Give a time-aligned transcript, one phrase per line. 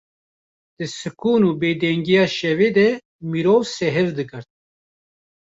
[0.77, 2.89] Di sikûn û bêdengiya şevê de
[3.31, 4.49] mirov sehiw digirt.